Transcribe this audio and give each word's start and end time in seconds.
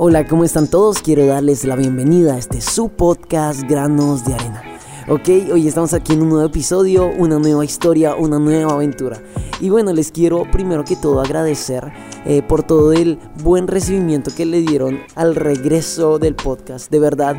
Hola, 0.00 0.28
¿cómo 0.28 0.44
están 0.44 0.68
todos? 0.68 1.02
Quiero 1.02 1.26
darles 1.26 1.64
la 1.64 1.74
bienvenida 1.74 2.34
a 2.34 2.38
este 2.38 2.60
su 2.60 2.88
podcast 2.88 3.62
Granos 3.62 4.24
de 4.24 4.32
Arena. 4.32 4.62
Ok, 5.08 5.28
hoy 5.52 5.66
estamos 5.66 5.92
aquí 5.92 6.12
en 6.12 6.22
un 6.22 6.28
nuevo 6.28 6.46
episodio, 6.46 7.10
una 7.18 7.40
nueva 7.40 7.64
historia, 7.64 8.14
una 8.14 8.38
nueva 8.38 8.74
aventura. 8.74 9.20
Y 9.60 9.70
bueno, 9.70 9.92
les 9.92 10.12
quiero 10.12 10.48
primero 10.52 10.84
que 10.84 10.94
todo 10.94 11.20
agradecer 11.20 11.90
eh, 12.24 12.42
por 12.42 12.62
todo 12.62 12.92
el 12.92 13.18
buen 13.42 13.66
recibimiento 13.66 14.30
que 14.32 14.46
le 14.46 14.60
dieron 14.60 15.00
al 15.16 15.34
regreso 15.34 16.20
del 16.20 16.36
podcast. 16.36 16.92
De 16.92 17.00
verdad, 17.00 17.34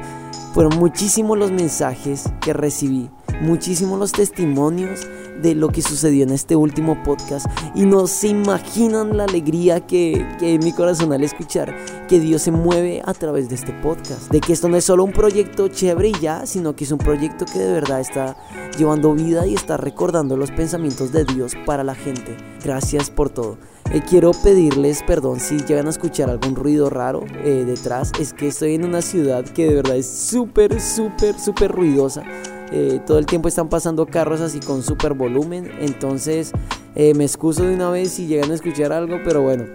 fueron 0.54 0.78
muchísimos 0.80 1.38
los 1.38 1.54
mensajes 1.54 2.26
que 2.41 2.52
recibí, 2.52 3.10
muchísimos 3.42 4.00
los 4.00 4.12
testimonios 4.12 5.08
de 5.42 5.56
lo 5.56 5.70
que 5.70 5.82
sucedió 5.82 6.24
en 6.24 6.32
este 6.32 6.56
último 6.56 7.02
podcast 7.04 7.46
y 7.74 7.86
no 7.86 8.08
se 8.08 8.28
imaginan 8.28 9.16
la 9.16 9.24
alegría 9.24 9.86
que, 9.86 10.26
que 10.39 10.56
en 10.56 10.64
mi 10.64 10.74
corazón 10.74 11.14
al 11.14 11.24
escuchar 11.24 11.74
que 12.07 12.20
Dios 12.20 12.42
se 12.42 12.52
mueve 12.52 13.02
a 13.06 13.14
través 13.14 13.50
de 13.50 13.56
este 13.56 13.71
podcast, 13.71 14.30
de 14.32 14.42
que 14.42 14.54
esto 14.54 14.68
no 14.68 14.78
es 14.78 14.86
solo 14.86 15.04
un 15.04 15.11
proyecto 15.11 15.68
chévere 15.68 16.10
y 16.10 16.20
ya, 16.20 16.46
sino 16.46 16.75
que 16.75 16.83
es 16.83 16.92
un 16.92 16.97
proyecto 16.97 17.46
que 17.46 17.60
de 17.60 17.71
verdad 17.71 18.00
está 18.00 18.36
llevando 18.78 19.14
vida 19.14 19.46
y 19.46 19.54
está 19.54 19.78
recordando 19.78 20.36
los 20.36 20.52
pensamientos 20.52 21.11
de 21.11 21.25
Dios 21.25 21.54
para 21.66 21.83
la 21.83 21.96
gente. 21.96 22.36
Gracias 22.64 23.10
por 23.10 23.30
todo. 23.30 23.58
Eh, 23.92 24.02
quiero 24.08 24.32
pedirles 24.32 25.02
perdón 25.04 25.39
si 25.39 25.58
llegan 25.60 25.88
a 25.88 25.89
escuchar 25.89 26.30
algún 26.30 26.56
ruido 26.56 26.89
raro 26.89 27.25
eh, 27.44 27.64
detrás. 27.66 28.11
Es 28.19 28.33
que 28.33 28.47
estoy 28.47 28.75
en 28.75 28.86
una 28.86 29.02
ciudad 29.02 29.44
que 29.46 29.68
de 29.68 29.75
verdad 29.75 29.97
es 29.97 30.08
súper, 30.08 30.80
súper, 30.80 31.39
súper 31.39 31.71
ruidosa. 31.71 32.23
Eh, 32.72 33.00
todo 33.05 33.17
el 33.17 33.25
tiempo 33.25 33.47
están 33.47 33.69
pasando 33.69 34.05
carros 34.05 34.41
así 34.41 34.59
con 34.59 34.83
súper 34.83 35.14
volumen. 35.14 35.72
Entonces 35.80 36.52
me 36.95 37.23
excuso 37.23 37.64
de 37.64 37.75
una 37.75 37.89
vez 37.89 38.11
si 38.11 38.27
llegan 38.27 38.52
a 38.52 38.55
escuchar 38.55 38.91
algo, 38.91 39.19
pero 39.23 39.41
bueno. 39.41 39.66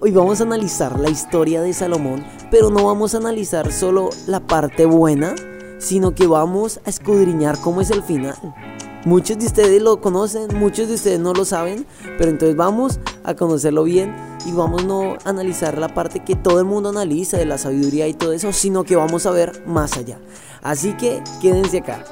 hoy 0.00 0.10
vamos 0.10 0.40
a 0.40 0.44
analizar 0.44 1.00
la 1.00 1.08
historia 1.08 1.62
de 1.62 1.72
Salomón, 1.72 2.24
pero 2.50 2.68
no 2.68 2.84
vamos 2.84 3.14
a 3.14 3.18
analizar 3.18 3.72
solo 3.72 4.10
la 4.26 4.40
parte 4.40 4.84
buena, 4.84 5.34
sino 5.78 6.14
que 6.14 6.26
vamos 6.26 6.78
a 6.84 6.90
escudriñar 6.90 7.58
cómo 7.58 7.80
es 7.80 7.90
el 7.90 8.02
final. 8.02 8.36
Muchos 9.04 9.38
de 9.38 9.46
ustedes 9.46 9.80
lo 9.80 10.00
conocen, 10.00 10.48
muchos 10.58 10.88
de 10.88 10.94
ustedes 10.94 11.18
no 11.18 11.32
lo 11.32 11.46
saben, 11.46 11.86
pero 12.18 12.30
entonces 12.30 12.54
vamos 12.54 13.00
a 13.24 13.34
conocerlo 13.34 13.84
bien 13.84 14.14
y 14.46 14.52
vamos 14.52 14.84
no 14.84 15.14
a 15.24 15.28
analizar 15.28 15.78
la 15.78 15.88
parte 15.88 16.20
que 16.20 16.36
todo 16.36 16.58
el 16.58 16.66
mundo 16.66 16.90
analiza 16.90 17.38
de 17.38 17.46
la 17.46 17.56
sabiduría 17.56 18.08
y 18.08 18.14
todo 18.14 18.32
eso, 18.32 18.52
sino 18.52 18.84
que 18.84 18.96
vamos 18.96 19.24
a 19.24 19.30
ver 19.30 19.64
más 19.66 19.96
allá. 19.96 20.18
Así 20.62 20.92
que 20.92 21.22
quédense 21.40 21.78
acá. 21.78 22.04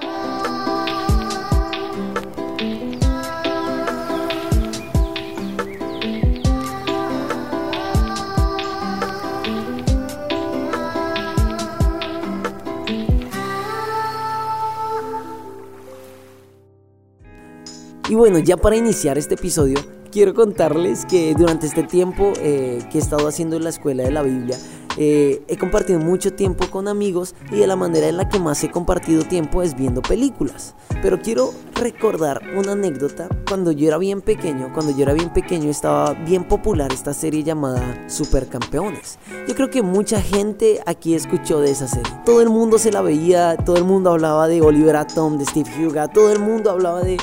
Bueno, 18.19 18.41
ya 18.41 18.57
para 18.57 18.75
iniciar 18.75 19.17
este 19.17 19.35
episodio, 19.35 19.79
quiero 20.11 20.35
contarles 20.35 21.07
que 21.07 21.35
durante 21.35 21.69
este 21.69 21.85
tiempo 21.85 22.33
eh, 22.41 22.81
que 22.91 22.99
he 22.99 23.01
estado 23.01 23.29
haciendo 23.29 23.55
en 23.55 23.63
la 23.63 23.71
escuela 23.71 24.03
de 24.03 24.11
la 24.11 24.23
Biblia, 24.23 24.59
eh, 24.97 25.45
he 25.47 25.57
compartido 25.57 26.01
mucho 26.01 26.33
tiempo 26.33 26.69
con 26.69 26.89
amigos 26.89 27.37
y 27.53 27.59
de 27.59 27.69
la 27.69 27.77
manera 27.77 28.09
en 28.09 28.17
la 28.17 28.29
que 28.29 28.41
más 28.41 28.65
he 28.65 28.73
compartido 28.73 29.23
tiempo 29.23 29.63
es 29.63 29.77
viendo 29.77 30.03
películas. 30.03 30.75
Pero 31.01 31.21
quiero 31.21 31.55
recordar 31.77 32.43
una 32.57 32.73
anécdota. 32.73 33.29
Cuando 33.49 33.71
yo 33.71 33.87
era 33.87 33.99
bien 33.99 34.21
pequeño, 34.21 34.73
cuando 34.75 34.91
yo 34.97 35.05
era 35.05 35.13
bien 35.13 35.33
pequeño 35.33 35.71
estaba 35.71 36.15
bien 36.15 36.43
popular 36.43 36.93
esta 36.93 37.15
serie 37.15 37.45
llamada 37.45 38.05
Supercampeones. 38.09 39.21
Yo 39.47 39.55
creo 39.55 39.71
que 39.71 39.83
mucha 39.83 40.21
gente 40.21 40.81
aquí 40.87 41.15
escuchó 41.15 41.61
de 41.61 41.71
esa 41.71 41.87
serie. 41.87 42.13
Todo 42.25 42.43
el 42.43 42.49
mundo 42.49 42.79
se 42.79 42.91
la 42.91 43.01
veía, 43.01 43.57
todo 43.57 43.77
el 43.77 43.85
mundo 43.85 44.11
hablaba 44.11 44.49
de 44.49 44.61
Oliver 44.61 44.97
Atom, 44.97 45.39
de 45.39 45.45
Steve 45.45 45.71
Huga, 45.87 46.09
todo 46.09 46.33
el 46.33 46.41
mundo 46.41 46.73
hablaba 46.73 47.03
de 47.03 47.19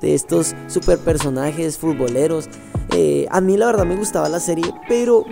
de 0.00 0.14
estos 0.14 0.54
super 0.68 0.98
personajes 0.98 1.78
futboleros. 1.78 2.48
Eh, 2.92 3.26
a 3.30 3.40
mí 3.40 3.56
la 3.56 3.66
verdad 3.66 3.84
me 3.84 3.96
gustaba 3.96 4.28
la 4.28 4.40
serie, 4.40 4.72
pero 4.88 5.24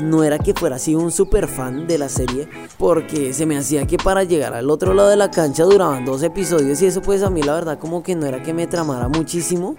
no 0.00 0.24
era 0.24 0.38
que 0.38 0.54
fuera 0.54 0.76
así 0.76 0.94
un 0.94 1.10
super 1.10 1.46
fan 1.48 1.86
de 1.86 1.98
la 1.98 2.08
serie, 2.08 2.48
porque 2.78 3.32
se 3.32 3.46
me 3.46 3.56
hacía 3.58 3.86
que 3.86 3.96
para 3.98 4.24
llegar 4.24 4.54
al 4.54 4.70
otro 4.70 4.94
lado 4.94 5.08
de 5.08 5.16
la 5.16 5.30
cancha 5.30 5.64
duraban 5.64 6.04
dos 6.04 6.22
episodios 6.22 6.80
y 6.82 6.86
eso 6.86 7.02
pues 7.02 7.22
a 7.22 7.30
mí 7.30 7.42
la 7.42 7.54
verdad 7.54 7.78
como 7.78 8.02
que 8.02 8.14
no 8.14 8.26
era 8.26 8.42
que 8.42 8.54
me 8.54 8.66
tramara 8.66 9.08
muchísimo, 9.08 9.76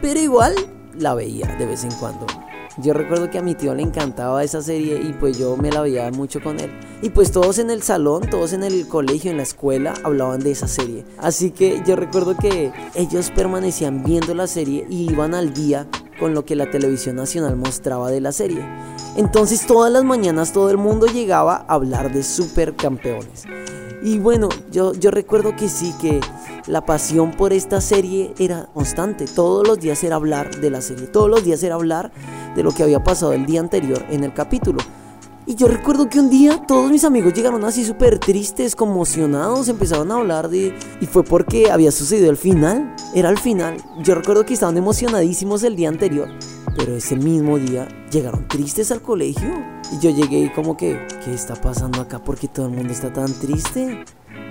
pero 0.00 0.20
igual 0.20 0.54
la 0.98 1.14
veía 1.14 1.46
de 1.56 1.66
vez 1.66 1.84
en 1.84 1.92
cuando. 1.92 2.26
Yo 2.78 2.94
recuerdo 2.94 3.28
que 3.28 3.38
a 3.38 3.42
mi 3.42 3.54
tío 3.54 3.74
le 3.74 3.82
encantaba 3.82 4.42
esa 4.42 4.62
serie 4.62 5.00
y 5.02 5.12
pues 5.12 5.38
yo 5.38 5.56
me 5.56 5.70
la 5.70 5.82
veía 5.82 6.10
mucho 6.10 6.40
con 6.42 6.58
él. 6.58 6.70
Y 7.02 7.10
pues 7.10 7.30
todos 7.30 7.58
en 7.58 7.70
el 7.70 7.82
salón, 7.82 8.22
todos 8.30 8.54
en 8.54 8.62
el 8.62 8.88
colegio, 8.88 9.30
en 9.30 9.36
la 9.36 9.42
escuela, 9.42 9.92
hablaban 10.04 10.40
de 10.40 10.52
esa 10.52 10.68
serie. 10.68 11.04
Así 11.18 11.50
que 11.50 11.82
yo 11.86 11.96
recuerdo 11.96 12.36
que 12.36 12.72
ellos 12.94 13.30
permanecían 13.30 14.02
viendo 14.02 14.34
la 14.34 14.46
serie 14.46 14.86
y 14.88 15.10
iban 15.10 15.34
al 15.34 15.52
día 15.52 15.86
con 16.18 16.34
lo 16.34 16.46
que 16.46 16.56
la 16.56 16.70
televisión 16.70 17.16
nacional 17.16 17.56
mostraba 17.56 18.10
de 18.10 18.20
la 18.20 18.32
serie. 18.32 18.66
Entonces 19.16 19.66
todas 19.66 19.92
las 19.92 20.04
mañanas 20.04 20.52
todo 20.52 20.70
el 20.70 20.78
mundo 20.78 21.06
llegaba 21.06 21.66
a 21.68 21.74
hablar 21.74 22.12
de 22.12 22.22
supercampeones. 22.22 23.44
Y 24.02 24.18
bueno, 24.18 24.48
yo, 24.70 24.94
yo 24.94 25.10
recuerdo 25.10 25.54
que 25.54 25.68
sí, 25.68 25.94
que 26.00 26.20
la 26.66 26.84
pasión 26.86 27.32
por 27.32 27.52
esta 27.52 27.80
serie 27.80 28.34
era 28.38 28.68
constante. 28.72 29.26
Todos 29.26 29.66
los 29.66 29.80
días 29.80 30.02
era 30.04 30.16
hablar 30.16 30.60
de 30.60 30.70
la 30.70 30.80
serie. 30.80 31.06
Todos 31.06 31.28
los 31.28 31.44
días 31.44 31.62
era 31.62 31.74
hablar 31.74 32.12
de 32.54 32.62
lo 32.62 32.72
que 32.72 32.82
había 32.82 33.02
pasado 33.02 33.32
el 33.32 33.46
día 33.46 33.60
anterior 33.60 34.04
en 34.10 34.24
el 34.24 34.32
capítulo. 34.32 34.78
Y 35.44 35.56
yo 35.56 35.66
recuerdo 35.66 36.08
que 36.08 36.20
un 36.20 36.30
día 36.30 36.64
todos 36.68 36.88
mis 36.88 37.02
amigos 37.04 37.34
llegaron 37.34 37.64
así 37.64 37.84
súper 37.84 38.20
tristes, 38.20 38.76
conmocionados, 38.76 39.68
empezaron 39.68 40.12
a 40.12 40.16
hablar 40.16 40.48
de... 40.48 40.72
Y 41.00 41.06
fue 41.06 41.24
porque 41.24 41.68
había 41.70 41.90
sucedido 41.90 42.30
el 42.30 42.36
final. 42.36 42.94
Era 43.12 43.28
el 43.28 43.38
final. 43.38 43.76
Yo 44.04 44.14
recuerdo 44.14 44.46
que 44.46 44.54
estaban 44.54 44.76
emocionadísimos 44.76 45.64
el 45.64 45.74
día 45.74 45.88
anterior. 45.88 46.28
Pero 46.76 46.94
ese 46.94 47.16
mismo 47.16 47.58
día 47.58 47.88
llegaron 48.12 48.46
tristes 48.46 48.92
al 48.92 49.02
colegio. 49.02 49.50
Y 49.92 49.98
yo 49.98 50.10
llegué 50.10 50.44
y 50.44 50.50
como 50.50 50.76
que, 50.76 51.06
¿qué 51.24 51.34
está 51.34 51.56
pasando 51.56 52.00
acá? 52.00 52.22
¿Por 52.22 52.38
qué 52.38 52.46
todo 52.46 52.66
el 52.66 52.72
mundo 52.72 52.92
está 52.92 53.12
tan 53.12 53.32
triste? 53.34 54.04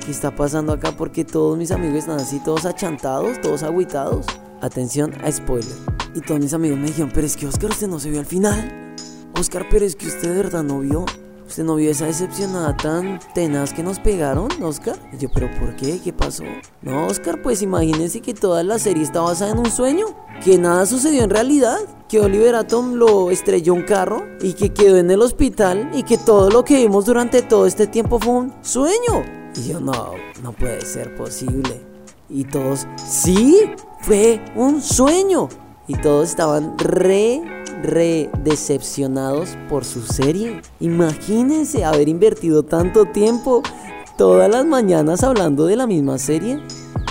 ¿Qué 0.03 0.09
está 0.09 0.35
pasando 0.35 0.73
acá? 0.73 0.94
Porque 0.97 1.23
todos 1.23 1.57
mis 1.57 1.69
amigos 1.72 2.00
están 2.00 2.19
así, 2.19 2.39
todos 2.39 2.66
achantados, 2.66 3.39
todos 3.39 3.62
agüitados. 3.62 4.25
Atención 4.59 5.13
a 5.23 5.31
spoiler. 5.31 5.75
Y 6.16 6.22
todos 6.22 6.41
mis 6.41 6.53
amigos 6.53 6.79
me 6.79 6.88
dijeron, 6.88 7.12
pero 7.13 7.28
es 7.28 7.38
que 7.38 7.45
Oscar, 7.45 7.69
usted 7.69 7.88
no 7.88 8.00
se 8.00 8.09
vio 8.09 8.19
al 8.19 8.25
final. 8.25 8.95
Oscar, 9.40 9.67
pero 9.69 9.85
es 9.85 9.95
que 9.95 10.07
usted 10.07 10.29
de 10.29 10.41
verdad 10.41 10.63
no 10.63 10.79
vio. 10.79 11.06
¿Usted 11.47 11.63
no 11.63 11.75
vio 11.75 11.91
esa 11.91 12.06
decepcionada 12.06 12.75
tan 12.78 13.19
tenaz 13.35 13.73
que 13.73 13.84
nos 13.84 14.00
pegaron, 14.00 14.50
Oscar? 14.63 14.95
Y 15.13 15.17
yo, 15.17 15.29
¿pero 15.34 15.51
por 15.59 15.75
qué? 15.75 16.00
¿Qué 16.03 16.13
pasó? 16.13 16.45
No, 16.81 17.07
Oscar, 17.07 17.41
pues 17.44 17.61
imagínense 17.61 18.22
que 18.22 18.34
toda 18.34 18.63
la 18.63 18.79
serie 18.79 19.03
está 19.03 19.22
basada 19.22 19.51
en 19.51 19.59
un 19.59 19.69
sueño. 19.69 20.06
Que 20.44 20.57
nada 20.57 20.88
sucedió 20.88 21.23
en 21.23 21.29
realidad. 21.29 21.78
Que 22.09 22.19
Oliver 22.19 22.56
Atom 22.56 22.95
lo 22.95 23.29
estrelló 23.29 23.75
un 23.75 23.84
carro 23.84 24.23
y 24.41 24.53
que 24.53 24.73
quedó 24.73 24.97
en 24.97 25.11
el 25.11 25.22
hospital 25.22 25.91
y 25.94 26.03
que 26.03 26.17
todo 26.17 26.50
lo 26.50 26.63
que 26.63 26.78
vimos 26.78 27.06
durante 27.06 27.41
todo 27.41 27.67
este 27.67 27.85
tiempo 27.85 28.17
fue 28.19 28.34
un 28.34 28.53
sueño. 28.61 29.41
Y 29.56 29.69
yo, 29.69 29.79
no, 29.79 30.12
no 30.44 30.53
puede 30.53 30.81
ser 30.81 31.16
posible. 31.16 31.81
Y 32.29 32.45
todos, 32.45 32.88
sí, 32.97 33.59
fue 34.01 34.44
un 34.56 34.81
sueño. 34.81 35.50
Y 35.88 35.95
todos 35.95 36.29
estaban 36.29 36.78
re 36.78 37.41
re 37.81 38.29
decepcionados 38.44 39.57
por 39.69 39.85
su 39.85 40.01
serie. 40.01 40.61
Imagínense 40.79 41.84
haber 41.84 42.07
invertido 42.07 42.63
tanto 42.63 43.06
tiempo 43.06 43.63
todas 44.17 44.50
las 44.50 44.66
mañanas 44.66 45.23
hablando 45.23 45.66
de 45.66 45.75
la 45.75 45.88
misma 45.88 46.17
serie. 46.17 46.61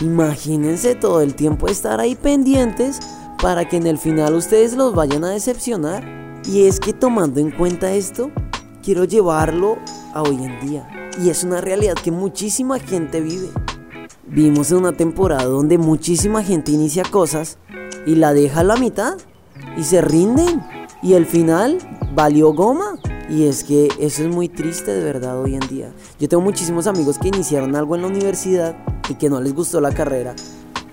Imagínense 0.01 0.95
todo 0.95 1.21
el 1.21 1.35
tiempo 1.35 1.69
estar 1.69 2.01
ahí 2.01 2.15
pendientes 2.15 3.01
para 3.43 3.69
que 3.69 3.77
en 3.77 3.87
el 3.87 3.99
final 3.99 4.35
ustedes 4.35 4.75
los 4.75 4.95
vayan 4.95 5.25
a 5.25 5.31
decepcionar. 5.31 6.05
Y 6.45 6.67
es 6.67 6.81
que 6.81 6.93
tomando 6.93 7.41
en 7.41 7.51
cuenta 7.51 7.93
esto, 7.93 8.31
quiero 8.83 9.05
llevarlo 9.05 9.77
a 10.15 10.23
hoy 10.23 10.37
en 10.45 10.61
día. 10.61 11.00
Y 11.23 11.29
es 11.29 11.45
una 11.45 11.61
realidad 11.61 11.95
que 11.95 12.11
muchísima 12.11 12.79
gente 12.79 13.21
vive. 13.21 13.51
Vimos 14.27 14.71
en 14.71 14.79
una 14.79 14.93
temporada 14.93 15.45
donde 15.45 15.77
muchísima 15.77 16.43
gente 16.43 16.73
inicia 16.73 17.03
cosas 17.03 17.59
y 18.07 18.15
la 18.15 18.33
deja 18.33 18.61
a 18.61 18.65
la 18.65 18.77
mitad 18.77 19.19
y 19.77 19.85
se 19.85 20.01
rinden. 20.01 20.63
Y 21.03 21.15
el 21.15 21.27
final 21.27 21.79
valió 22.15 22.55
goma. 22.55 22.99
Y 23.29 23.45
es 23.45 23.65
que 23.65 23.89
eso 24.01 24.23
es 24.23 24.29
muy 24.29 24.49
triste 24.49 24.93
de 24.93 25.05
verdad 25.05 25.41
hoy 25.41 25.55
en 25.55 25.69
día. 25.69 25.93
Yo 26.19 26.29
tengo 26.29 26.43
muchísimos 26.43 26.87
amigos 26.87 27.19
que 27.19 27.29
iniciaron 27.29 27.77
algo 27.77 27.97
en 27.97 28.03
la 28.03 28.09
universidad 28.09 28.77
y 29.09 29.15
que 29.15 29.29
no 29.29 29.41
les 29.41 29.55
gustó 29.55 29.81
la 29.81 29.93
carrera. 29.93 30.35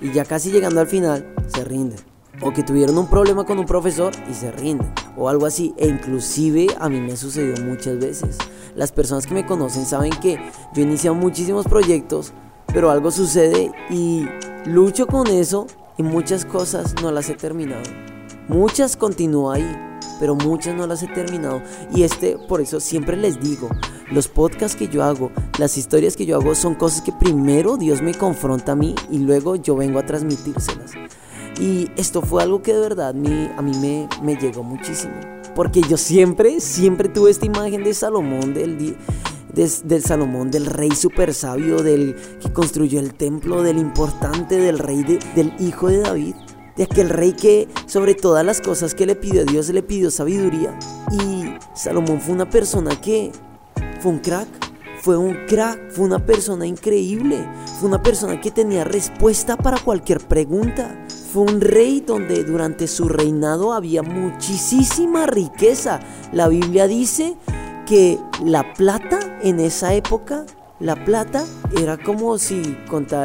Y 0.01 0.11
ya 0.11 0.25
casi 0.25 0.51
llegando 0.51 0.81
al 0.81 0.87
final, 0.87 1.33
se 1.47 1.63
rinden. 1.63 2.06
O 2.41 2.51
que 2.51 2.63
tuvieron 2.63 2.97
un 2.97 3.07
problema 3.07 3.45
con 3.45 3.59
un 3.59 3.65
profesor 3.65 4.13
y 4.29 4.33
se 4.33 4.51
rinden. 4.51 4.91
O 5.15 5.29
algo 5.29 5.45
así. 5.45 5.73
E 5.77 5.87
inclusive 5.87 6.67
a 6.79 6.89
mí 6.89 7.01
me 7.01 7.17
sucedió 7.17 7.63
muchas 7.65 7.97
veces. 7.99 8.37
Las 8.75 8.91
personas 8.91 9.25
que 9.25 9.33
me 9.33 9.45
conocen 9.45 9.85
saben 9.85 10.11
que 10.21 10.39
yo 10.73 10.83
he 10.83 11.11
muchísimos 11.11 11.65
proyectos, 11.67 12.33
pero 12.73 12.91
algo 12.91 13.09
sucede 13.11 13.71
y 13.89 14.25
lucho 14.65 15.07
con 15.07 15.27
eso 15.27 15.65
y 15.97 16.03
muchas 16.03 16.45
cosas 16.45 16.93
no 17.01 17.11
las 17.11 17.29
he 17.29 17.33
terminado. 17.33 17.83
Muchas 18.47 18.95
continúo 18.95 19.51
ahí. 19.51 19.83
pero 20.19 20.35
muchas 20.35 20.75
no 20.75 20.87
las 20.87 21.03
he 21.03 21.07
terminado. 21.07 21.61
Y 21.93 22.03
este, 22.03 22.37
por 22.37 22.59
eso 22.61 22.79
siempre 22.79 23.17
les 23.17 23.39
digo, 23.39 23.69
los 24.11 24.27
podcasts 24.27 24.75
que 24.75 24.87
yo 24.87 25.03
hago, 25.03 25.31
las 25.59 25.77
historias 25.77 26.15
que 26.15 26.25
yo 26.25 26.37
hago 26.37 26.55
son 26.55 26.75
cosas 26.75 27.01
que 27.01 27.11
primero 27.11 27.77
Dios 27.77 28.01
me 28.01 28.15
confronta 28.15 28.71
a 28.71 28.75
mí 28.75 28.95
y 29.11 29.19
luego 29.19 29.55
yo 29.55 29.75
vengo 29.75 29.99
a 29.99 30.05
transmitírselas. 30.05 30.91
Y 31.59 31.89
esto 31.95 32.21
fue 32.21 32.43
algo 32.43 32.61
que 32.61 32.73
de 32.73 32.79
verdad 32.79 33.09
a 33.09 33.13
mí 33.13 34.07
me, 34.21 34.35
llegó 34.35 34.63
muchísimo. 34.63 35.13
Porque 35.55 35.81
yo 35.81 35.97
siempre, 35.97 36.59
siempre 36.59 37.09
tuve 37.09 37.31
esta 37.31 37.45
imagen 37.45 37.83
de 37.83 37.93
Salomón, 37.93 38.53
del, 38.53 38.95
del 39.53 40.03
Salomón, 40.03 40.51
del 40.51 40.67
rey 40.67 40.91
super 40.91 41.33
sabio, 41.33 41.81
del 41.81 42.15
que 42.39 42.53
construyó 42.53 42.99
el 42.99 43.15
templo, 43.15 43.63
del 43.63 43.79
importante, 43.79 44.57
del 44.57 44.77
rey, 44.77 45.03
del 45.35 45.53
hijo 45.59 45.87
de 45.87 45.99
David, 45.99 46.35
de 46.75 46.83
aquel 46.83 47.09
rey 47.09 47.33
que 47.33 47.67
sobre 47.87 48.13
todas 48.13 48.45
las 48.45 48.61
cosas 48.61 48.93
que 48.93 49.07
le 49.07 49.15
pidió 49.15 49.41
a 49.41 49.45
Dios 49.45 49.69
le 49.69 49.81
pidió 49.81 50.11
sabiduría. 50.11 50.77
Y 51.11 51.55
Salomón 51.73 52.21
fue 52.21 52.35
una 52.35 52.49
persona 52.49 53.01
que 53.01 53.31
fue 53.99 54.11
un 54.11 54.19
crack, 54.19 54.47
fue 55.01 55.17
un 55.17 55.35
crack, 55.47 55.91
fue 55.91 56.05
una 56.05 56.23
persona 56.23 56.67
increíble, 56.67 57.47
fue 57.79 57.89
una 57.89 58.03
persona 58.03 58.39
que 58.39 58.51
tenía 58.51 58.83
respuesta 58.83 59.57
para 59.57 59.79
cualquier 59.79 60.19
pregunta. 60.19 61.06
Fue 61.31 61.43
un 61.43 61.59
rey 61.59 61.99
donde 61.99 62.45
durante 62.45 62.87
su 62.87 63.09
reinado 63.09 63.73
había 63.73 64.01
muchísima 64.01 65.25
riqueza. 65.25 65.99
La 66.31 66.47
Biblia 66.47 66.87
dice 66.87 67.35
que 67.85 68.17
la 68.45 68.73
plata 68.73 69.19
en 69.41 69.59
esa 69.59 69.93
época, 69.93 70.45
la 70.79 70.95
plata 71.03 71.43
era 71.77 71.97
como 71.97 72.37
si 72.37 72.77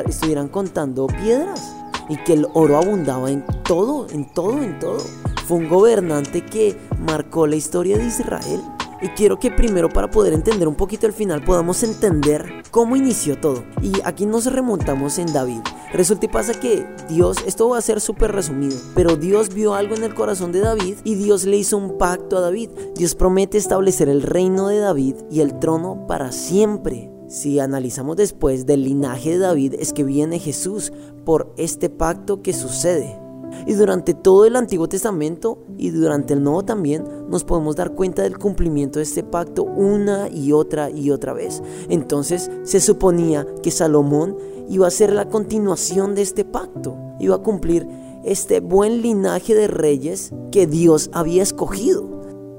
estuvieran 0.06 0.48
contando 0.48 1.06
piedras 1.06 1.76
y 2.08 2.16
que 2.16 2.32
el 2.32 2.48
oro 2.54 2.78
abundaba 2.78 3.30
en 3.30 3.44
todo, 3.62 4.08
en 4.10 4.28
todo, 4.34 4.60
en 4.60 4.80
todo. 4.80 4.98
Fue 5.46 5.58
un 5.58 5.68
gobernante 5.68 6.44
que 6.44 6.76
marcó 6.98 7.46
la 7.46 7.54
historia 7.54 7.98
de 7.98 8.06
Israel. 8.06 8.60
Y 9.02 9.08
quiero 9.08 9.38
que 9.38 9.50
primero 9.50 9.88
para 9.88 10.10
poder 10.10 10.32
entender 10.32 10.68
un 10.68 10.76
poquito 10.76 11.06
el 11.06 11.12
final 11.12 11.42
podamos 11.44 11.82
entender 11.82 12.62
cómo 12.70 12.94
inició 12.94 13.36
todo. 13.38 13.64
Y 13.82 13.92
aquí 14.04 14.26
nos 14.26 14.46
remontamos 14.46 15.18
en 15.18 15.32
David. 15.32 15.60
Resulta 15.92 16.26
y 16.26 16.28
pasa 16.28 16.54
que 16.54 16.86
Dios, 17.08 17.38
esto 17.44 17.68
va 17.68 17.78
a 17.78 17.82
ser 17.82 18.00
súper 18.00 18.32
resumido, 18.32 18.78
pero 18.94 19.16
Dios 19.16 19.52
vio 19.52 19.74
algo 19.74 19.94
en 19.94 20.04
el 20.04 20.14
corazón 20.14 20.52
de 20.52 20.60
David 20.60 20.96
y 21.04 21.16
Dios 21.16 21.44
le 21.44 21.56
hizo 21.56 21.76
un 21.76 21.98
pacto 21.98 22.38
a 22.38 22.40
David. 22.40 22.70
Dios 22.94 23.14
promete 23.14 23.58
establecer 23.58 24.08
el 24.08 24.22
reino 24.22 24.68
de 24.68 24.78
David 24.78 25.16
y 25.30 25.40
el 25.40 25.58
trono 25.58 26.06
para 26.06 26.32
siempre. 26.32 27.10
Si 27.28 27.58
analizamos 27.58 28.16
después 28.16 28.66
del 28.66 28.84
linaje 28.84 29.30
de 29.30 29.38
David 29.38 29.74
es 29.78 29.92
que 29.92 30.04
viene 30.04 30.38
Jesús 30.38 30.92
por 31.24 31.52
este 31.56 31.90
pacto 31.90 32.42
que 32.42 32.52
sucede. 32.52 33.21
Y 33.66 33.74
durante 33.74 34.14
todo 34.14 34.44
el 34.44 34.56
Antiguo 34.56 34.88
Testamento 34.88 35.64
y 35.78 35.90
durante 35.90 36.34
el 36.34 36.42
Nuevo 36.42 36.64
también 36.64 37.04
nos 37.28 37.44
podemos 37.44 37.76
dar 37.76 37.94
cuenta 37.94 38.22
del 38.22 38.38
cumplimiento 38.38 38.98
de 38.98 39.04
este 39.04 39.22
pacto 39.22 39.64
una 39.64 40.28
y 40.28 40.52
otra 40.52 40.90
y 40.90 41.10
otra 41.10 41.32
vez. 41.32 41.62
Entonces 41.88 42.50
se 42.64 42.80
suponía 42.80 43.46
que 43.62 43.70
Salomón 43.70 44.36
iba 44.68 44.86
a 44.86 44.90
ser 44.90 45.12
la 45.12 45.28
continuación 45.28 46.14
de 46.14 46.22
este 46.22 46.44
pacto, 46.44 46.96
iba 47.20 47.36
a 47.36 47.42
cumplir 47.42 47.86
este 48.24 48.60
buen 48.60 49.02
linaje 49.02 49.54
de 49.54 49.68
reyes 49.68 50.32
que 50.50 50.66
Dios 50.66 51.10
había 51.12 51.42
escogido. 51.42 52.08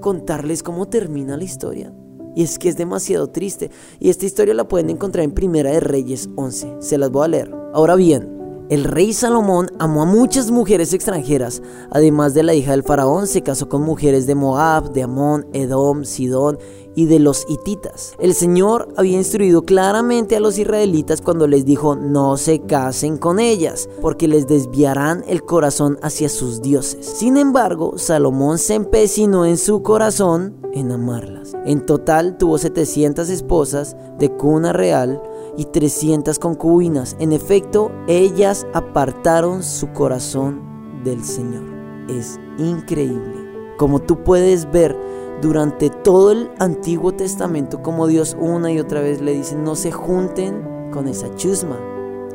Contarles 0.01 0.63
cómo 0.63 0.87
termina 0.87 1.37
la 1.37 1.43
historia. 1.43 1.93
Y 2.35 2.43
es 2.43 2.57
que 2.57 2.69
es 2.69 2.77
demasiado 2.77 3.27
triste. 3.27 3.69
Y 3.99 4.09
esta 4.09 4.25
historia 4.25 4.53
la 4.53 4.67
pueden 4.67 4.89
encontrar 4.89 5.23
en 5.23 5.33
Primera 5.33 5.71
de 5.71 5.79
Reyes 5.79 6.29
11. 6.35 6.77
Se 6.79 6.97
las 6.97 7.11
voy 7.11 7.25
a 7.25 7.27
leer. 7.29 7.55
Ahora 7.73 7.95
bien, 7.95 8.32
el 8.73 8.85
rey 8.85 9.13
Salomón 9.13 9.69
amó 9.77 10.01
a 10.01 10.05
muchas 10.05 10.49
mujeres 10.49 10.93
extranjeras. 10.93 11.61
Además 11.91 12.33
de 12.33 12.41
la 12.41 12.55
hija 12.55 12.71
del 12.71 12.81
faraón, 12.81 13.27
se 13.27 13.43
casó 13.43 13.69
con 13.69 13.83
mujeres 13.83 14.25
de 14.25 14.33
Moab, 14.33 14.93
de 14.93 15.03
Amón, 15.03 15.45
Edom, 15.53 16.05
Sidón 16.05 16.57
y 16.95 17.05
de 17.05 17.19
los 17.19 17.45
hititas. 17.47 18.15
El 18.17 18.33
Señor 18.33 18.91
había 18.97 19.17
instruido 19.17 19.61
claramente 19.61 20.35
a 20.35 20.39
los 20.39 20.57
israelitas 20.57 21.21
cuando 21.21 21.45
les 21.45 21.65
dijo 21.65 21.95
no 21.95 22.35
se 22.37 22.61
casen 22.61 23.17
con 23.17 23.39
ellas, 23.39 23.87
porque 24.01 24.27
les 24.27 24.47
desviarán 24.47 25.23
el 25.27 25.43
corazón 25.43 25.99
hacia 26.01 26.29
sus 26.29 26.63
dioses. 26.63 27.05
Sin 27.05 27.37
embargo, 27.37 27.97
Salomón 27.97 28.57
se 28.57 28.73
empecinó 28.73 29.45
en 29.45 29.57
su 29.57 29.83
corazón 29.83 30.55
en 30.73 30.91
amarlas. 30.91 31.55
En 31.65 31.85
total 31.85 32.37
tuvo 32.37 32.57
700 32.57 33.29
esposas 33.29 33.95
de 34.17 34.29
cuna 34.29 34.73
real 34.73 35.21
y 35.57 35.65
300 35.65 36.39
concubinas. 36.39 37.15
En 37.19 37.31
efecto, 37.31 37.91
ellas 38.07 38.65
apartaron 38.73 39.63
su 39.63 39.91
corazón 39.91 40.61
del 41.03 41.23
Señor. 41.23 41.63
Es 42.09 42.39
increíble. 42.57 43.75
Como 43.77 43.99
tú 43.99 44.23
puedes 44.23 44.71
ver 44.71 44.95
durante 45.41 45.89
todo 45.89 46.31
el 46.31 46.51
Antiguo 46.59 47.11
Testamento, 47.13 47.81
como 47.81 48.07
Dios 48.07 48.35
una 48.39 48.71
y 48.71 48.79
otra 48.79 49.01
vez 49.01 49.21
le 49.21 49.33
dice, 49.33 49.55
no 49.55 49.75
se 49.75 49.91
junten 49.91 50.89
con 50.91 51.07
esa 51.07 51.33
chusma. 51.35 51.77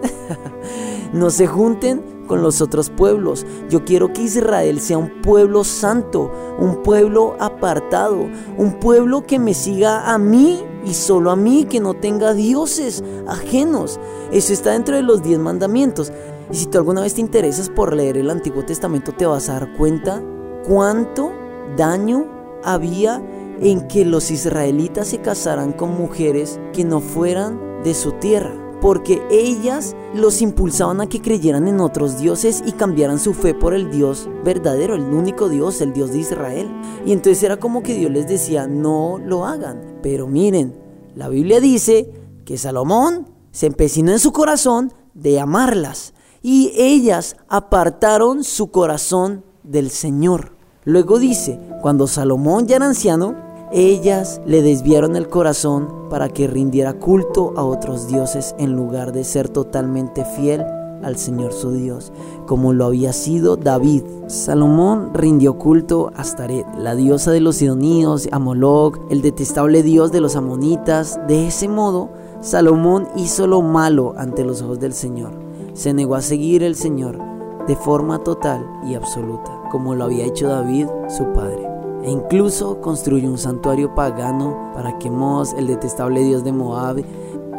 no 1.13 1.31
se 1.31 1.47
junten 1.47 2.19
con 2.27 2.43
los 2.43 2.61
otros 2.61 2.91
pueblos. 2.91 3.47
Yo 3.69 3.85
quiero 3.85 4.13
que 4.13 4.23
Israel 4.23 4.81
sea 4.81 4.99
un 4.99 5.23
pueblo 5.23 5.65
santo, 5.65 6.31
un 6.59 6.83
pueblo 6.83 7.35
apartado, 7.41 8.27
un 8.57 8.79
pueblo 8.79 9.25
que 9.25 9.39
me 9.39 9.55
siga 9.55 10.13
a 10.13 10.19
mí 10.19 10.63
y 10.89 10.95
solo 10.95 11.31
a 11.31 11.37
mí, 11.37 11.67
que 11.69 11.81
no 11.81 11.95
tenga 11.95 12.35
dioses 12.35 13.05
ajenos. 13.27 14.01
Eso 14.33 14.53
está 14.53 14.73
dentro 14.73 14.97
de 14.97 15.03
los 15.03 15.23
diez 15.23 15.39
mandamientos. 15.39 16.13
Y 16.51 16.57
si 16.57 16.67
tú 16.67 16.79
alguna 16.79 17.03
vez 17.03 17.15
te 17.15 17.21
interesas 17.21 17.69
por 17.69 17.95
leer 17.95 18.17
el 18.17 18.31
Antiguo 18.31 18.65
Testamento, 18.65 19.13
te 19.13 19.27
vas 19.27 19.49
a 19.49 19.55
dar 19.55 19.77
cuenta 19.77 20.23
cuánto 20.67 21.33
daño 21.77 22.27
había 22.65 23.23
en 23.61 23.87
que 23.89 24.05
los 24.05 24.31
israelitas 24.31 25.09
se 25.09 25.19
casaran 25.19 25.73
con 25.73 25.97
mujeres 25.97 26.59
que 26.73 26.85
no 26.85 27.01
fueran 27.01 27.83
de 27.83 27.95
su 27.95 28.13
tierra 28.13 28.68
porque 28.81 29.23
ellas 29.31 29.97
los 30.15 30.41
impulsaban 30.41 31.01
a 31.01 31.09
que 31.09 31.21
creyeran 31.21 31.69
en 31.69 31.81
otros 31.81 32.19
dioses 32.19 32.63
y 32.67 32.73
cambiaran 32.73 33.19
su 33.19 33.35
fe 33.35 33.55
por 33.55 33.75
el 33.75 33.91
Dios 33.91 34.29
verdadero, 34.45 34.95
el 34.95 35.03
único 35.03 35.49
Dios, 35.49 35.81
el 35.81 35.93
Dios 35.93 36.13
de 36.13 36.19
Israel. 36.19 36.71
Y 37.05 37.13
entonces 37.13 37.43
era 37.43 37.59
como 37.59 37.83
que 37.83 37.95
Dios 37.95 38.11
les 38.11 38.29
decía, 38.29 38.67
no 38.67 39.19
lo 39.19 39.45
hagan. 39.45 39.99
Pero 40.03 40.27
miren, 40.27 40.75
la 41.15 41.29
Biblia 41.29 41.61
dice 41.61 42.11
que 42.45 42.59
Salomón 42.59 43.29
se 43.51 43.67
empecinó 43.67 44.13
en 44.13 44.19
su 44.19 44.33
corazón 44.33 44.93
de 45.15 45.41
amarlas 45.41 46.15
y 46.43 46.73
ellas 46.77 47.37
apartaron 47.49 48.45
su 48.45 48.71
corazón 48.71 49.45
del 49.65 49.91
Señor. 49.91 50.53
Luego 50.85 51.19
dice, 51.19 51.61
cuando 51.83 52.07
Salomón 52.07 52.67
ya 52.67 52.77
era 52.77 52.87
anciano, 52.87 53.35
ellas 53.73 54.41
le 54.47 54.63
desviaron 54.63 55.17
el 55.17 55.29
corazón 55.29 55.89
para 56.09 56.29
que 56.29 56.47
rindiera 56.47 56.95
culto 56.95 57.53
a 57.57 57.65
otros 57.65 58.09
dioses 58.09 58.55
en 58.59 58.73
lugar 58.75 59.13
de 59.13 59.25
ser 59.25 59.49
totalmente 59.49 60.25
fiel 60.25 60.65
al 61.03 61.17
Señor 61.17 61.53
su 61.53 61.73
Dios, 61.73 62.13
como 62.47 62.73
lo 62.73 62.87
había 62.87 63.13
sido 63.13 63.57
David. 63.57 64.03
Salomón 64.27 65.13
rindió 65.15 65.59
culto 65.59 66.11
a 66.17 66.23
Astaret, 66.23 66.67
la 66.77 66.95
diosa 66.95 67.31
de 67.31 67.41
los 67.41 67.57
sidoníos, 67.57 68.29
a 68.33 68.39
Moloch, 68.39 68.99
el 69.11 69.23
detestable 69.23 69.83
dios 69.83 70.13
de 70.13 70.21
los 70.21 70.35
amonitas. 70.35 71.21
De 71.29 71.47
ese 71.47 71.69
modo, 71.69 72.09
Salomón 72.41 73.09
hizo 73.17 73.47
lo 73.47 73.63
malo 73.63 74.15
ante 74.17 74.45
los 74.45 74.63
ojos 74.63 74.81
del 74.81 74.93
Señor. 74.93 75.33
Se 75.75 75.93
negó 75.95 76.17
a 76.17 76.23
seguir 76.23 76.63
el 76.63 76.75
Señor 76.75 77.19
de 77.67 77.77
forma 77.77 78.19
total 78.25 78.67
y 78.87 78.95
absoluta, 78.95 79.53
como 79.71 79.95
lo 79.95 80.05
había 80.05 80.25
hecho 80.25 80.49
David, 80.49 80.87
su 81.09 81.25
padre 81.33 81.78
e 82.03 82.11
incluso 82.11 82.81
construyó 82.81 83.29
un 83.29 83.39
santuario 83.39 83.95
pagano 83.95 84.73
para 84.75 84.99
Quemos, 84.99 85.53
el 85.55 85.67
detestable 85.67 86.23
dios 86.23 86.45
de 86.45 86.53
Moab. 86.53 87.05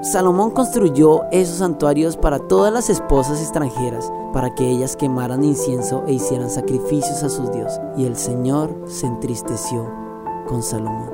Salomón 0.02 0.52
construyó 0.52 1.24
esos 1.32 1.58
santuarios 1.58 2.16
para 2.16 2.40
todas 2.40 2.72
las 2.72 2.90
esposas 2.90 3.42
extranjeras, 3.42 4.12
para 4.34 4.56
que 4.56 4.70
ellas 4.70 4.96
quemaran 4.96 5.44
incienso 5.44 6.04
e 6.08 6.14
hicieran 6.14 6.50
sacrificios 6.50 7.22
a 7.24 7.30
sus 7.30 7.52
dioses. 7.52 7.82
Y 7.98 8.06
el 8.06 8.16
Señor 8.16 8.74
se 8.86 9.08
entristeció 9.08 9.90
con 10.48 10.64
Salomón. 10.64 11.10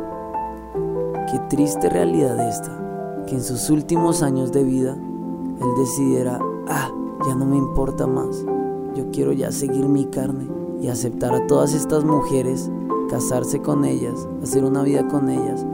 Qué 1.31 1.39
triste 1.49 1.89
realidad 1.89 2.47
esta, 2.47 3.23
que 3.25 3.35
en 3.35 3.43
sus 3.43 3.71
últimos 3.71 4.21
años 4.21 4.51
de 4.51 4.63
vida, 4.63 4.93
él 4.93 5.67
decidiera, 5.77 6.39
ah, 6.67 6.91
ya 7.27 7.33
no 7.33 7.45
me 7.45 7.57
importa 7.57 8.05
más, 8.05 8.45
yo 8.95 9.09
quiero 9.11 9.33
ya 9.33 9.51
seguir 9.51 9.87
mi 9.87 10.05
carne 10.05 10.47
y 10.79 10.89
aceptar 10.89 11.33
a 11.33 11.47
todas 11.47 11.73
estas 11.73 12.03
mujeres 12.03 12.69
casarse 13.09 13.61
con 13.61 13.85
ellas, 13.85 14.27
hacer 14.41 14.63
una 14.63 14.83
vida 14.83 15.07
con 15.07 15.29
ellas, 15.29 15.65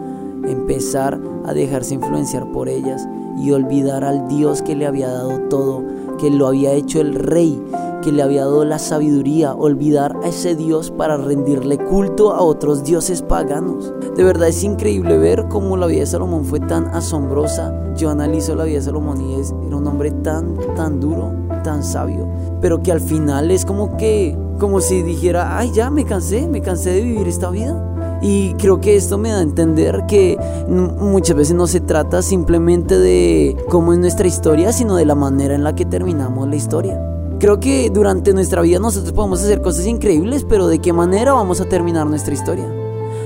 empezar 0.46 1.20
a 1.46 1.54
dejarse 1.54 1.96
influenciar 1.96 2.52
por 2.52 2.70
ellas 2.70 3.08
y 3.38 3.52
olvidar 3.52 4.04
al 4.04 4.28
Dios 4.28 4.62
que 4.62 4.76
le 4.76 4.86
había 4.86 5.10
dado 5.10 5.40
todo, 5.50 5.84
que 6.20 6.30
lo 6.30 6.48
había 6.48 6.74
hecho 6.74 7.02
el 7.02 7.16
rey, 7.16 7.62
que 8.02 8.12
le 8.12 8.24
había 8.24 8.42
dado 8.42 8.66
la 8.66 8.80
sabiduría, 8.80 9.54
olvidar 9.54 10.18
a 10.24 10.28
ese 10.28 10.56
Dios 10.56 10.92
para 10.92 11.18
rendirle 11.18 11.78
culto 11.78 12.34
a 12.34 12.42
otros 12.42 12.84
dioses 12.84 13.22
paganos. 13.22 13.94
De 14.16 14.24
verdad 14.24 14.50
es 14.50 14.64
increíble 14.64 15.18
ver 15.18 15.48
cómo 15.48 15.78
la 15.78 15.88
vida 15.88 16.02
de 16.02 16.08
Salomón 16.08 16.46
fue 16.46 16.60
tan 16.60 16.88
asombrosa. 16.88 17.74
Yo 17.96 18.10
analizo 18.10 18.56
la 18.56 18.64
vida 18.64 18.78
de 18.78 18.86
Salomón 18.86 19.22
y 19.22 19.36
es, 19.36 19.52
un 19.52 19.88
hombre 19.88 20.12
tan, 20.12 20.58
tan 20.76 21.00
duro, 21.00 21.32
tan, 21.64 21.84
sabio, 21.84 22.28
pero 22.62 22.82
que 22.82 22.92
al 22.92 23.02
final 23.02 23.52
es 23.52 23.66
como 23.66 23.98
que, 23.98 24.38
como 24.60 24.82
si 24.82 25.02
dijera, 25.02 25.58
ay, 25.58 25.72
ya 25.74 25.90
me 25.90 26.06
cansé, 26.06 26.48
me 26.48 26.62
cansé 26.62 26.92
de 26.92 27.02
vivir 27.02 27.28
esta 27.28 27.50
vida. 27.50 27.88
Y 28.22 28.54
creo 28.54 28.80
que 28.80 28.96
esto 28.96 29.18
me 29.18 29.32
da 29.32 29.40
a 29.40 29.42
entender 29.42 30.04
que 30.08 30.38
muchas 30.68 31.36
veces 31.36 31.56
no 31.56 31.66
se 31.66 31.80
trata 31.80 32.22
simplemente 32.22 33.00
de 33.00 33.58
cómo 33.68 33.94
es 33.94 34.00
nuestra 34.00 34.28
historia, 34.28 34.72
sino 34.72 34.96
de 34.96 35.06
la 35.06 35.16
manera 35.16 35.56
en 35.56 35.64
la 35.64 35.74
que 35.74 35.86
terminamos 35.86 36.48
la 36.48 36.56
historia. 36.56 37.02
Creo 37.40 37.60
que 37.60 37.90
durante 37.90 38.34
nuestra 38.34 38.62
vida 38.62 38.78
nosotros 38.78 39.14
podemos 39.14 39.42
hacer 39.42 39.64
cosas 39.64 39.88
increíbles, 39.88 40.46
pero 40.48 40.68
¿de 40.68 40.78
qué 40.78 40.94
manera 40.94 41.34
vamos 41.34 41.60
a 41.60 41.66
terminar 41.66 42.06
nuestra 42.06 42.36
historia? 42.36 42.72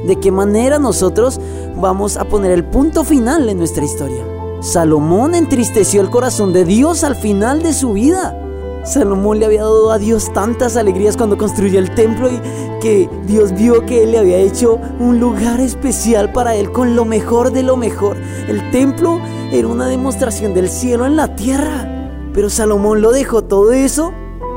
¿De 0.08 0.16
qué 0.22 0.32
manera 0.32 0.80
nosotros 0.80 1.42
vamos 1.76 2.16
a 2.16 2.24
poner 2.24 2.52
el 2.52 2.64
punto 2.64 3.04
final 3.04 3.50
en 3.50 3.58
nuestra 3.58 3.84
historia? 3.84 4.35
Salomón 4.66 5.36
entristeció 5.36 6.02
el 6.02 6.10
corazón 6.10 6.52
de 6.52 6.66
Dios 6.66 7.04
al 7.04 7.16
final 7.16 7.62
de 7.62 7.72
su 7.72 7.94
vida. 7.94 8.36
Salomón 8.84 9.38
le 9.38 9.46
había 9.46 9.62
dado 9.62 9.92
a 9.92 10.00
Dios 10.00 10.34
tantas 10.34 10.76
alegrías 10.76 11.16
cuando 11.16 11.38
construyó 11.38 11.78
el 11.78 11.94
templo 11.94 12.32
y 12.32 12.42
que 12.82 13.08
Dios 13.28 13.54
vio 13.54 13.86
que 13.86 14.02
él 14.02 14.14
le 14.14 14.18
había 14.18 14.38
hecho 14.38 14.80
un 15.00 15.20
lugar 15.20 15.60
especial 15.60 16.32
para 16.32 16.56
él 16.56 16.72
con 16.72 16.96
lo 16.96 17.06
mejor 17.06 17.52
de 17.52 17.62
lo 17.62 17.78
mejor. 17.78 18.18
El 18.48 18.72
templo 18.72 19.20
era 19.52 19.68
una 19.68 19.86
demostración 19.86 20.56
del 20.56 20.68
cielo 20.68 21.06
en 21.06 21.16
la 21.16 21.36
tierra. 21.36 22.10
Pero 22.34 22.50
Salomón 22.50 23.04
lo 23.04 23.12
dejó 23.12 23.44
todo 23.44 23.72
eso 23.72 24.14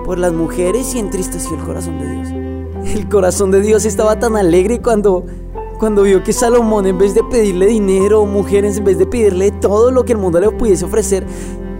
por 0.07 0.19
las 0.19 0.33
mujeres 0.33 0.95
y 0.95 1.00
entristeció 1.00 1.55
el 1.59 1.65
corazón 1.65 1.99
de 1.99 2.09
Dios. 2.09 2.29
El 2.97 3.11
corazón 3.11 3.50
de 3.50 3.61
Dios 3.61 3.85
estaba 3.85 4.19
tan 4.19 4.37
alegre 4.37 4.81
cuando 4.81 5.27
cuando 5.79 6.03
vio 6.03 6.25
que 6.25 6.33
Salomón 6.33 6.87
en 6.87 6.99
vez 6.99 7.15
de 7.15 7.23
pedirle 7.23 7.67
dinero 7.67 8.27
mujeres, 8.27 8.79
en 8.79 8.85
vez 8.85 8.99
de 8.99 9.07
pedirle 9.07 9.53
todo 9.53 9.91
lo 9.93 10.05
que 10.05 10.13
el 10.13 10.19
mundo 10.19 10.41
le 10.41 10.51
pudiese 10.51 10.85
ofrecer, 10.85 11.25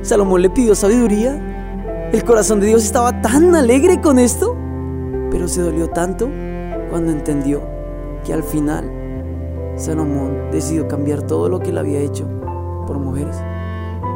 Salomón 0.03 0.43
le 0.43 0.51
pidió 0.51 0.75
sabiduría. 0.75 2.11
El 2.13 2.25
corazón 2.25 2.61
de 2.61 2.69
Dios 2.69 2.85
estaba 2.85 3.21
tan 3.21 3.55
alegre 3.55 4.01
con 4.01 4.19
esto, 4.19 4.57
pero 5.31 5.49
se 5.49 5.61
dolió 5.61 5.91
tanto 5.91 6.31
cuando 6.91 7.11
entendió 7.11 7.61
que 8.25 8.33
al 8.33 8.45
final 8.45 8.91
Salomón 9.77 10.51
decidió 10.53 10.87
cambiar 10.87 11.23
todo 11.23 11.49
lo 11.49 11.59
que 11.59 11.71
él 11.71 11.79
había 11.79 11.99
hecho 11.99 12.25
por 12.87 12.99
mujeres. 12.99 13.37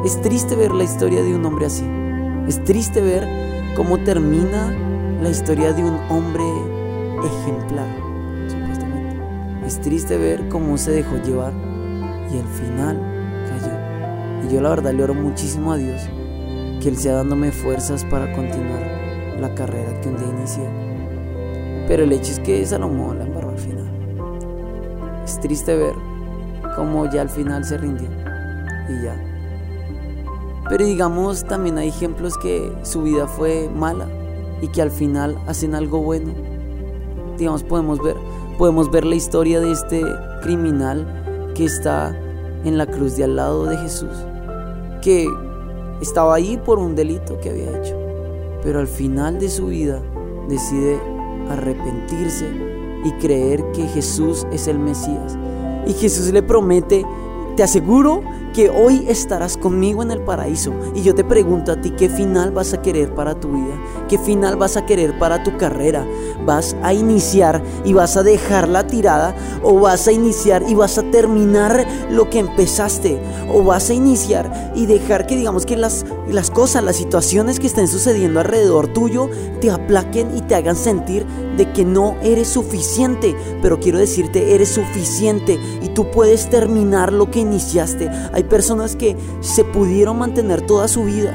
Es 0.05 0.19
triste 0.21 0.55
ver 0.55 0.71
la 0.71 0.85
historia 0.85 1.21
de 1.23 1.35
un 1.35 1.45
hombre 1.45 1.65
así. 1.65 1.85
Es 2.47 2.63
triste 2.63 3.01
ver 3.01 3.27
cómo 3.75 3.99
termina 3.99 4.73
la 5.21 5.29
historia 5.29 5.73
de 5.73 5.83
un 5.83 5.97
hombre 6.09 6.43
ejemplar. 7.23 8.12
Es 9.73 9.81
triste 9.81 10.19
ver 10.19 10.49
cómo 10.49 10.77
se 10.77 10.91
dejó 10.91 11.15
llevar 11.17 11.51
y 12.31 12.37
al 12.37 12.47
final 12.47 12.95
cayó. 13.49 14.45
Y 14.45 14.53
yo 14.53 14.61
la 14.61 14.69
verdad 14.69 14.93
le 14.93 15.03
oro 15.03 15.15
muchísimo 15.15 15.71
a 15.71 15.77
Dios 15.77 15.99
que 16.79 16.89
Él 16.89 16.95
sea 16.95 17.15
dándome 17.15 17.51
fuerzas 17.51 18.05
para 18.05 18.31
continuar 18.33 18.83
la 19.39 19.55
carrera 19.55 19.99
que 19.99 20.09
un 20.09 20.17
día 20.17 20.27
inicié. 20.27 20.69
Pero 21.87 22.03
el 22.03 22.11
hecho 22.11 22.33
es 22.33 22.39
que 22.41 22.63
Salomón 22.67 23.17
la 23.17 23.25
embarró 23.25 23.49
al 23.49 23.57
final. 23.57 23.89
Es 25.25 25.39
triste 25.39 25.75
ver 25.75 25.95
cómo 26.75 27.09
ya 27.09 27.23
al 27.23 27.29
final 27.29 27.65
se 27.65 27.79
rindió 27.79 28.09
y 28.89 29.03
ya. 29.03 29.19
Pero 30.69 30.85
digamos, 30.85 31.45
también 31.45 31.79
hay 31.79 31.87
ejemplos 31.87 32.37
que 32.37 32.71
su 32.83 33.01
vida 33.01 33.25
fue 33.25 33.71
mala 33.75 34.07
y 34.61 34.67
que 34.67 34.83
al 34.83 34.91
final 34.91 35.35
hacen 35.47 35.73
algo 35.73 35.97
bueno. 35.97 36.31
Digamos, 37.39 37.63
podemos 37.63 38.03
ver 38.03 38.17
podemos 38.57 38.91
ver 38.91 39.05
la 39.05 39.15
historia 39.15 39.59
de 39.59 39.71
este 39.71 40.03
criminal 40.41 41.51
que 41.55 41.65
está 41.65 42.17
en 42.63 42.77
la 42.77 42.85
cruz 42.85 43.17
de 43.17 43.25
al 43.25 43.35
lado 43.35 43.65
de 43.65 43.77
Jesús, 43.77 44.15
que 45.01 45.27
estaba 46.01 46.35
ahí 46.35 46.59
por 46.63 46.79
un 46.79 46.95
delito 46.95 47.39
que 47.39 47.49
había 47.49 47.77
hecho, 47.77 47.97
pero 48.63 48.79
al 48.79 48.87
final 48.87 49.39
de 49.39 49.49
su 49.49 49.67
vida 49.67 50.01
decide 50.47 50.99
arrepentirse 51.49 52.47
y 53.03 53.11
creer 53.13 53.63
que 53.73 53.87
Jesús 53.87 54.47
es 54.51 54.67
el 54.67 54.79
Mesías. 54.79 55.37
Y 55.85 55.93
Jesús 55.93 56.31
le 56.31 56.41
promete, 56.41 57.05
te 57.57 57.63
aseguro 57.63 58.21
que 58.53 58.69
hoy 58.69 59.05
estarás 59.07 59.57
conmigo 59.57 60.03
en 60.03 60.11
el 60.11 60.21
paraíso. 60.21 60.73
Y 60.95 61.01
yo 61.01 61.13
te 61.15 61.23
pregunto 61.23 61.71
a 61.71 61.81
ti, 61.81 61.89
¿qué 61.91 62.07
final 62.07 62.51
vas 62.51 62.73
a 62.73 62.81
querer 62.81 63.13
para 63.13 63.35
tu 63.35 63.49
vida? 63.49 63.75
¿Qué 64.07 64.17
final 64.17 64.55
vas 64.55 64.77
a 64.77 64.85
querer 64.85 65.17
para 65.17 65.43
tu 65.43 65.57
carrera? 65.57 66.05
¿Vas 66.45 66.75
a 66.81 66.93
iniciar 66.93 67.63
y 67.85 67.93
vas 67.93 68.17
a 68.17 68.23
dejar 68.23 68.67
la 68.67 68.85
tirada? 68.85 69.35
¿O 69.63 69.79
vas 69.79 70.07
a 70.07 70.11
iniciar 70.11 70.63
y 70.67 70.75
vas 70.75 70.97
a 70.97 71.03
terminar 71.03 71.85
lo 72.09 72.29
que 72.29 72.39
empezaste? 72.39 73.21
¿O 73.53 73.63
vas 73.63 73.89
a 73.89 73.93
iniciar 73.93 74.73
y 74.75 74.85
dejar 74.85 75.25
que 75.25 75.37
digamos 75.37 75.65
que 75.65 75.77
las, 75.77 76.05
las 76.27 76.51
cosas, 76.51 76.83
las 76.83 76.95
situaciones 76.95 77.59
que 77.59 77.67
estén 77.67 77.87
sucediendo 77.87 78.39
alrededor 78.39 78.87
tuyo 78.87 79.29
te 79.61 79.71
aplaquen 79.71 80.35
y 80.35 80.41
te 80.41 80.55
hagan 80.55 80.75
sentir 80.75 81.25
de 81.57 81.71
que 81.71 81.85
no 81.85 82.15
eres 82.21 82.49
suficiente? 82.49 83.35
Pero 83.61 83.79
quiero 83.79 83.99
decirte, 83.99 84.53
eres 84.53 84.69
suficiente 84.69 85.59
y 85.81 85.89
tú 85.89 86.11
puedes 86.11 86.49
terminar 86.49 87.13
lo 87.13 87.31
que 87.31 87.39
iniciaste. 87.39 88.09
Hay 88.33 88.43
personas 88.43 88.95
que 88.95 89.15
se 89.41 89.63
pudieron 89.63 90.17
mantener 90.17 90.61
toda 90.61 90.87
su 90.87 91.03
vida. 91.03 91.33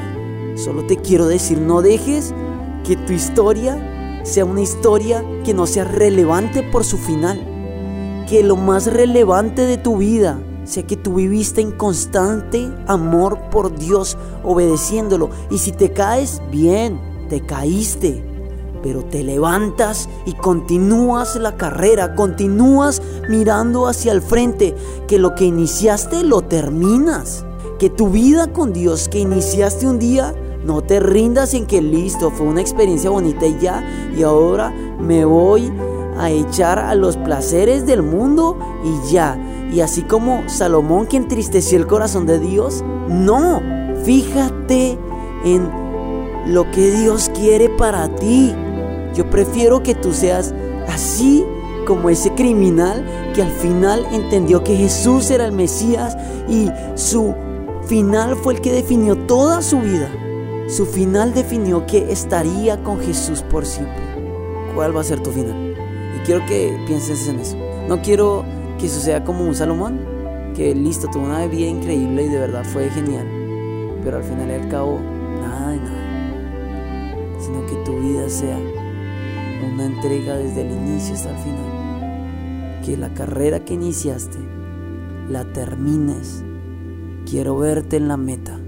Solo 0.57 0.85
te 0.85 0.97
quiero 0.97 1.27
decir, 1.27 1.59
no 1.59 1.83
dejes 1.83 2.35
que 2.85 2.97
tu 2.97 3.13
historia 3.13 3.98
sea 4.23 4.45
una 4.45 4.61
historia 4.61 5.25
que 5.45 5.55
no 5.55 5.67
sea 5.67 5.85
relevante 5.85 6.63
por 6.63 6.85
su 6.85 6.99
final. 6.99 7.41
Que 8.29 8.43
lo 8.43 8.57
más 8.57 8.87
relevante 8.87 9.63
de 9.63 9.79
tu 9.79 9.99
vida 9.99 10.41
sea 10.65 10.87
que 10.87 10.97
tú 10.97 11.15
viviste 11.15 11.61
en 11.61 11.73
constante 11.73 12.71
amor 12.87 13.39
por 13.51 13.75
Dios, 13.77 14.19
obedeciéndolo. 14.45 15.31
Y 15.51 15.59
si 15.59 15.73
te 15.73 15.93
caes, 15.93 16.43
bien, 16.51 17.01
te 17.29 17.41
caíste 17.41 18.29
pero 18.83 19.05
te 19.05 19.23
levantas 19.23 20.09
y 20.25 20.33
continúas 20.35 21.37
la 21.37 21.57
carrera, 21.57 22.15
continúas 22.15 23.03
mirando 23.29 23.87
hacia 23.87 24.13
el 24.13 24.23
frente, 24.23 24.75
que 25.07 25.19
lo 25.19 25.35
que 25.35 25.45
iniciaste 25.45 26.23
lo 26.23 26.43
terminas, 26.43 27.45
que 27.79 27.91
tu 27.91 28.11
vida 28.11 28.53
con 28.53 28.73
Dios 28.73 29.09
que 29.09 29.19
iniciaste 29.21 29.87
un 29.87 29.99
día, 29.99 30.35
no 30.65 30.83
te 30.83 31.01
rindas 31.01 31.55
en 31.55 31.67
que 31.67 31.81
listo, 31.81 32.31
fue 32.31 32.47
una 32.47 32.61
experiencia 32.61 33.11
bonita 33.11 33.47
y 33.47 33.59
ya, 33.59 33.85
y 34.17 34.23
ahora 34.23 34.71
me 35.01 35.25
voy 35.25 35.73
a 36.19 36.31
echar 36.31 36.79
a 36.79 36.95
los 36.95 37.17
placeres 37.17 37.87
del 37.87 38.03
mundo 38.03 38.59
y 38.85 39.13
ya. 39.13 39.39
Y 39.73 39.81
así 39.81 40.03
como 40.03 40.49
Salomón 40.49 41.07
que 41.07 41.17
entristeció 41.17 41.79
el 41.79 41.87
corazón 41.87 42.27
de 42.27 42.39
Dios, 42.39 42.83
no, 43.09 43.63
fíjate 44.05 44.99
en 45.45 45.71
lo 46.47 46.71
que 46.71 46.91
Dios 46.91 47.31
quiere 47.35 47.69
para 47.69 48.09
ti. 48.17 48.55
Yo 49.15 49.29
prefiero 49.31 49.83
que 49.83 49.95
tú 49.95 50.13
seas 50.13 50.55
así 50.89 51.45
como 51.87 52.11
ese 52.11 52.35
criminal 52.35 53.05
que 53.35 53.43
al 53.43 53.51
final 53.51 54.07
entendió 54.13 54.65
que 54.65 54.77
Jesús 54.77 55.31
era 55.31 55.47
el 55.47 55.53
Mesías 55.53 56.17
y 56.49 56.69
su 56.95 57.35
final 57.87 58.37
fue 58.37 58.55
el 58.55 58.61
que 58.61 58.73
definió 58.73 59.17
toda 59.17 59.63
su 59.63 59.79
vida. 59.81 60.11
Su 60.69 60.85
final 60.85 61.33
definió 61.33 61.87
que 61.87 62.13
estaría 62.13 62.83
con 62.83 63.01
Jesús 63.01 63.41
por 63.41 63.65
siempre. 63.65 64.03
¿Cuál 64.75 64.95
va 64.95 65.01
a 65.01 65.05
ser 65.05 65.19
tu 65.23 65.31
final? 65.31 65.75
Y 66.15 66.27
quiero 66.27 66.45
que 66.45 66.79
pienses 66.87 67.27
en 67.27 67.41
eso. 67.41 67.57
No 67.89 68.03
quiero 68.03 68.45
que 68.79 68.87
suceda 68.87 69.25
como 69.25 69.47
un 69.47 69.55
Salomón, 69.55 69.99
que 70.55 70.75
listo, 70.75 71.09
tuvo 71.09 71.25
una 71.25 71.47
vida 71.47 71.69
increíble 71.69 72.25
y 72.25 72.29
de 72.29 72.39
verdad 72.39 72.65
fue 72.65 72.91
genial. 72.91 73.27
Pero 74.05 74.19
al 74.19 74.25
final 74.25 74.51
y 74.51 74.53
al 74.53 74.69
cabo, 74.69 75.01
nada 75.41 75.71
de 75.71 75.77
nada. 75.79 77.41
Sino 77.41 77.65
que 77.65 77.91
tu 77.91 77.99
vida 78.01 78.29
sea 78.29 78.59
una 79.73 79.87
entrega 79.87 80.37
desde 80.37 80.61
el 80.67 80.71
inicio 80.71 81.15
hasta 81.15 81.31
el 81.31 81.39
final. 81.39 82.83
Que 82.85 82.99
la 82.99 83.15
carrera 83.15 83.65
que 83.65 83.73
iniciaste 83.73 84.39
la 85.31 85.51
termines. 85.51 86.45
Quiero 87.25 87.57
verte 87.57 87.97
en 87.97 88.09
la 88.09 88.19
meta. 88.19 88.61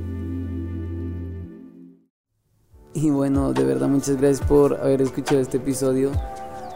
Y 3.02 3.08
bueno, 3.08 3.54
de 3.54 3.64
verdad 3.64 3.88
muchas 3.88 4.18
gracias 4.18 4.46
por 4.46 4.74
haber 4.74 5.00
escuchado 5.00 5.40
este 5.40 5.56
episodio. 5.56 6.10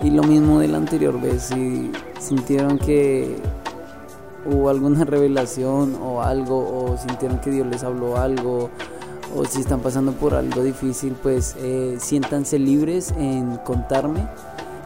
Y 0.00 0.08
lo 0.10 0.22
mismo 0.22 0.58
de 0.58 0.68
la 0.68 0.78
anterior 0.78 1.20
vez, 1.20 1.42
si 1.42 1.92
sintieron 2.18 2.78
que 2.78 3.36
hubo 4.46 4.70
alguna 4.70 5.04
revelación 5.04 5.96
o 6.02 6.22
algo, 6.22 6.56
o 6.56 6.96
sintieron 6.96 7.40
que 7.40 7.50
Dios 7.50 7.66
les 7.66 7.84
habló 7.84 8.16
algo, 8.16 8.70
o 9.36 9.44
si 9.44 9.60
están 9.60 9.80
pasando 9.80 10.12
por 10.12 10.34
algo 10.34 10.62
difícil, 10.62 11.14
pues 11.22 11.56
eh, 11.58 11.96
siéntanse 11.98 12.58
libres 12.58 13.12
en 13.18 13.58
contarme. 13.58 14.26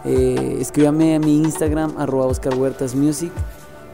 Eh, 0.04 0.57
escríbame 0.61 1.14
a 1.14 1.21
mi 1.21 1.37
Instagram, 1.37 1.95
arroba 1.99 2.26
Oscar 2.26 2.59
Huertas 2.59 2.97
Music. 2.97 3.30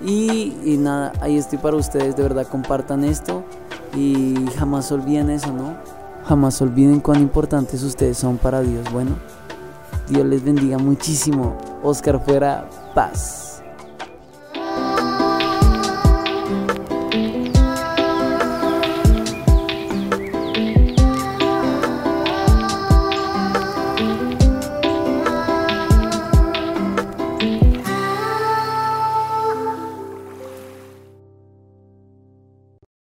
Y, 0.03 0.57
y, 0.65 0.79
nada, 0.79 1.13
ahí 1.21 1.37
estoy 1.37 1.59
para 1.59 1.77
ustedes, 1.77 2.17
de 2.17 2.23
verdad 2.23 2.47
compartan 2.49 3.05
esto 3.05 3.45
y 3.95 4.35
jamás 4.57 4.91
olviden 4.91 5.29
eso, 5.29 5.53
¿no? 5.53 6.04
Jamás 6.27 6.63
olviden 6.63 7.01
cuán 7.01 7.21
importantes 7.21 7.83
ustedes 7.83 8.17
son 8.17 8.39
para 8.39 8.63
Dios. 8.63 8.91
Bueno, 8.93 9.17
Dios 10.09 10.25
les 10.25 10.43
bendiga 10.43 10.79
muchísimo. 10.79 11.59
Oscar 11.83 12.19
fuera, 12.25 12.69
paz. 12.95 13.44